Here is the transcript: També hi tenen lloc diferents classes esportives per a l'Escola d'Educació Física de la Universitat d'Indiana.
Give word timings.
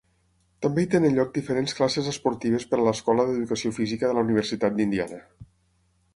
També 0.65 0.85
hi 0.85 0.87
tenen 0.93 1.17
lloc 1.17 1.29
diferents 1.35 1.75
classes 1.79 2.09
esportives 2.13 2.65
per 2.73 2.81
a 2.81 2.87
l'Escola 2.89 3.27
d'Educació 3.29 3.75
Física 3.77 4.11
de 4.11 4.19
la 4.21 4.27
Universitat 4.29 4.79
d'Indiana. 4.81 5.23